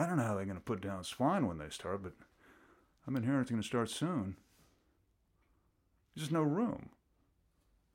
[0.00, 2.14] I don't know how they're going to put down swine when they start, but
[3.06, 4.34] I've been hearing it's going to start soon.
[6.14, 6.88] There's just no room.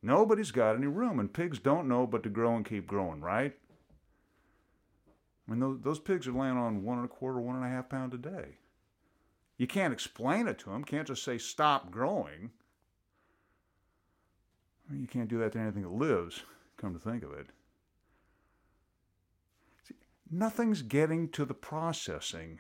[0.04, 3.56] Nobody's got any room, and pigs don't know but to grow and keep growing, right?
[5.48, 7.70] I mean, those, those pigs are laying on one and a quarter, one and a
[7.70, 8.58] half pound a day.
[9.58, 10.84] You can't explain it to them.
[10.84, 12.52] Can't just say stop growing.
[14.88, 16.44] I mean, you can't do that to anything that lives.
[16.78, 17.48] Come to think of it,
[20.32, 22.60] nothing's getting to the processing.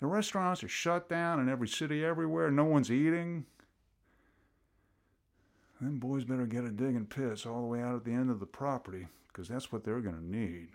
[0.00, 2.50] The restaurants are shut down in every city everywhere.
[2.50, 3.46] No one's eating.
[5.80, 8.40] Them boys better get a digging pits all the way out at the end of
[8.40, 10.68] the property because that's what they're going to need.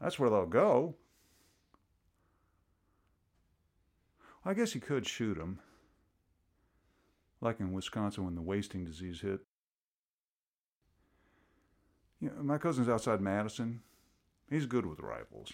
[0.00, 0.94] That's where they'll go.
[4.44, 5.58] I guess he could shoot them,
[7.40, 9.40] like in Wisconsin when the wasting disease hit.
[12.20, 13.80] You know, my cousin's outside Madison.
[14.48, 15.52] He's good with rifles.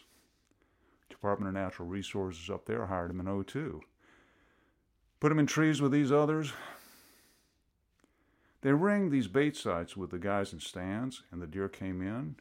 [1.09, 3.81] Department of Natural Resources up there hired him in 02.
[5.21, 6.53] Put him in trees with these others.
[8.63, 12.37] They ringed these bait sites with the guys in stands, and the deer came in.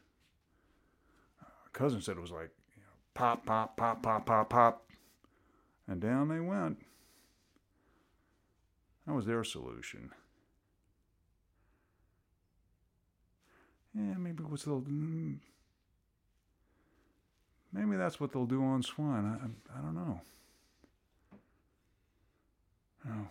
[1.74, 4.90] Cousin said it was like you know, pop, pop, pop, pop, pop, pop.
[5.88, 6.80] And down they went.
[9.08, 10.12] That was their solution.
[13.96, 15.38] Yeah, maybe it was a mm,
[17.74, 19.26] maybe that's what they'll do on swine.
[19.26, 20.22] I, I don't know.
[23.06, 23.28] No.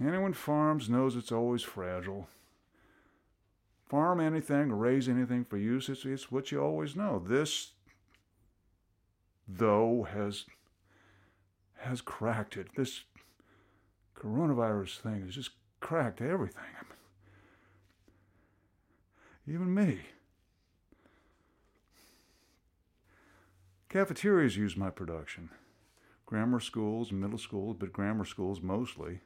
[0.00, 2.28] Anyone farms knows it's always fragile.
[3.88, 7.22] Farm anything raise anything for use, it's, it's what you always know.
[7.24, 7.72] This,
[9.46, 10.44] though, has
[11.78, 12.68] has cracked it.
[12.76, 13.02] This
[14.16, 16.64] coronavirus thing has just cracked everything.
[19.46, 20.00] Even me.
[23.88, 25.50] Cafeterias use my production.
[26.26, 29.20] Grammar schools, middle schools, but grammar schools mostly.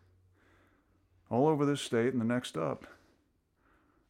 [1.30, 2.86] All over this state and the next up.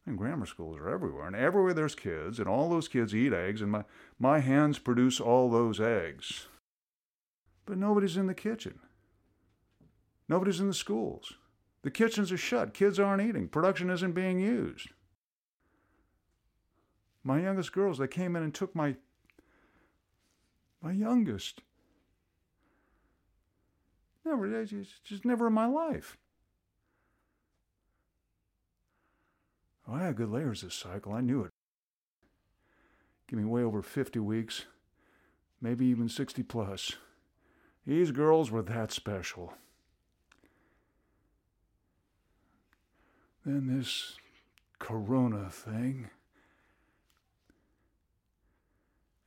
[0.05, 1.27] And grammar schools are everywhere.
[1.27, 3.83] And everywhere there's kids, and all those kids eat eggs, and my,
[4.19, 6.47] my hands produce all those eggs.
[7.65, 8.79] But nobody's in the kitchen.
[10.27, 11.33] Nobody's in the schools.
[11.83, 12.73] The kitchens are shut.
[12.73, 13.47] Kids aren't eating.
[13.47, 14.89] Production isn't being used.
[17.23, 18.95] My youngest girls, they came in and took my
[20.81, 21.61] my youngest.
[24.25, 26.17] Never, just, never in my life.
[29.87, 31.13] Oh, I had good layers this cycle.
[31.13, 31.51] I knew it.
[33.27, 34.65] Give me way over 50 weeks,
[35.59, 36.93] maybe even 60 plus.
[37.85, 39.53] These girls were that special.
[43.45, 44.17] Then this
[44.77, 46.09] corona thing.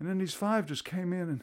[0.04, 1.40] And then these five just came in and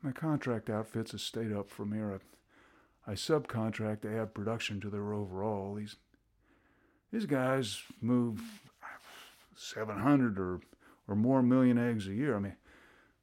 [0.00, 2.20] my contract outfits have stayed up from here.
[3.04, 5.74] I, I subcontract to add production to their overall.
[5.74, 5.96] These
[7.12, 8.60] these guys move
[9.56, 10.60] 700 or
[11.08, 12.36] or more million eggs a year.
[12.36, 12.54] I mean,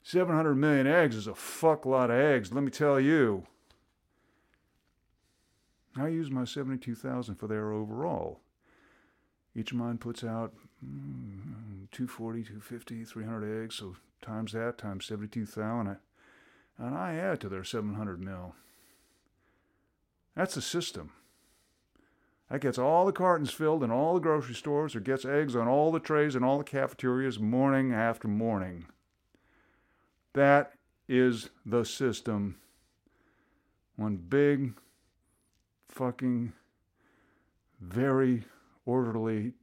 [0.04, 3.48] 700 million eggs is a fuck lot of eggs, let me tell you.
[5.96, 8.42] I use my 72,000 for their overall.
[9.56, 10.54] Each of mine puts out
[10.86, 15.98] Mm, 240, 250, 300 eggs, so times that, times 72,000,
[16.78, 18.56] and I add to their 700 mil.
[20.36, 21.12] That's the system.
[22.50, 25.68] That gets all the cartons filled in all the grocery stores, or gets eggs on
[25.68, 28.86] all the trays in all the cafeterias morning after morning.
[30.34, 30.74] That
[31.08, 32.56] is the system.
[33.98, 34.76] One big,
[35.90, 36.54] fucking,
[37.82, 38.46] very
[38.86, 39.54] orderly,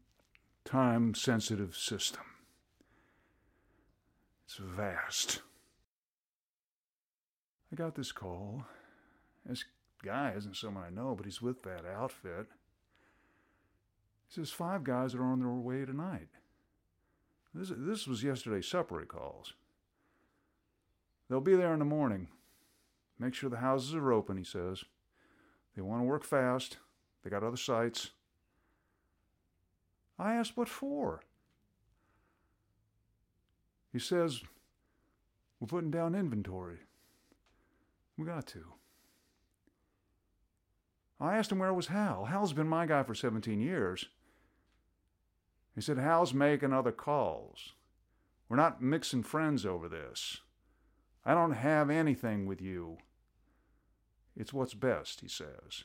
[0.66, 2.22] time sensitive system.
[4.44, 5.40] It's vast.
[7.72, 8.64] I got this call.
[9.44, 9.64] This
[10.04, 12.46] guy isn't someone I know, but he's with that outfit.
[14.28, 16.28] He says five guys are on their way tonight.
[17.54, 19.54] This, this was yesterday's supper, he calls.
[21.28, 22.28] They'll be there in the morning.
[23.18, 24.84] Make sure the houses are open, he says.
[25.74, 26.78] They want to work fast.
[27.24, 28.10] They got other sites.
[30.18, 31.22] I asked, what for?
[33.92, 34.42] He says,
[35.60, 36.78] we're putting down inventory.
[38.16, 38.64] We got to.
[41.20, 42.26] I asked him where was Hal.
[42.26, 44.06] Hal's been my guy for 17 years.
[45.74, 47.72] He said, Hal's making other calls.
[48.48, 50.38] We're not mixing friends over this.
[51.24, 52.98] I don't have anything with you.
[54.36, 55.84] It's what's best, he says.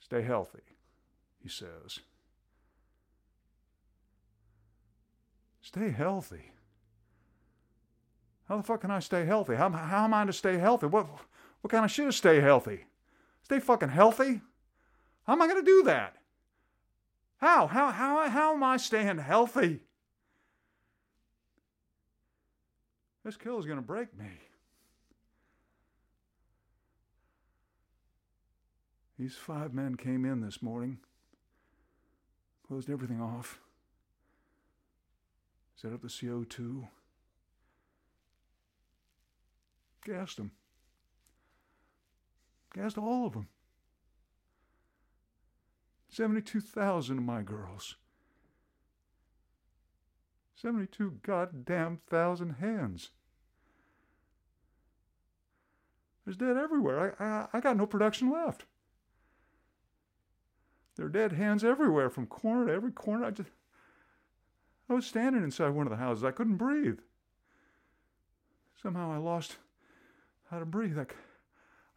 [0.00, 0.76] Stay healthy,
[1.42, 2.00] he says.
[5.70, 6.50] Stay healthy.
[8.48, 9.54] How the fuck can I stay healthy?
[9.54, 10.86] How, how am I to stay healthy?
[10.86, 11.06] What,
[11.60, 12.86] what kind of shit is stay healthy?
[13.44, 14.40] Stay fucking healthy?
[15.28, 16.16] How am I going to do that?
[17.36, 17.68] How?
[17.68, 19.78] How, how, how am I staying healthy?
[23.24, 24.26] This kill is going to break me.
[29.20, 30.98] These five men came in this morning,
[32.66, 33.60] closed everything off,
[35.80, 36.88] set up the CO2,
[40.04, 40.50] gassed them,
[42.74, 43.48] gassed all of them.
[46.10, 47.96] 72,000 of my girls.
[50.56, 53.10] 72 goddamn thousand hands.
[56.24, 57.16] There's dead everywhere.
[57.18, 58.64] I, I, I got no production left.
[60.96, 63.24] There are dead hands everywhere, from corner to every corner.
[63.24, 63.48] I just,
[64.90, 66.24] I was standing inside one of the houses.
[66.24, 66.98] I couldn't breathe.
[68.82, 69.56] Somehow I lost
[70.50, 70.98] how to breathe.
[70.98, 71.06] I,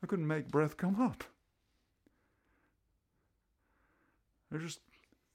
[0.03, 1.23] I couldn't make breath come up.
[4.51, 4.81] There's just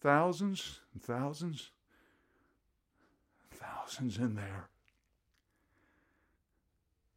[0.00, 1.70] thousands and thousands,
[3.50, 4.68] thousands in there.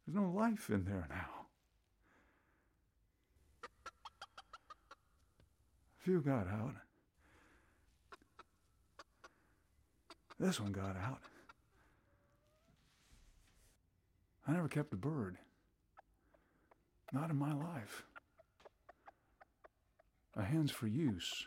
[0.04, 1.46] There's no life in there now.
[6.00, 6.74] A few got out.
[10.42, 11.20] This one got out.
[14.44, 15.38] I never kept a bird.
[17.12, 18.02] Not in my life.
[20.36, 21.46] A hen's for use,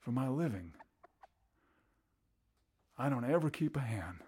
[0.00, 0.72] for my living.
[2.98, 4.18] I don't ever keep a hen.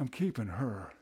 [0.00, 0.94] I'm keeping her.